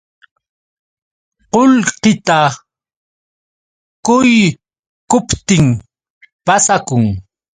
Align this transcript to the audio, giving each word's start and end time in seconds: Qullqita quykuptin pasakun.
Qullqita 1.53 2.39
quykuptin 4.05 5.65
pasakun. 6.45 7.03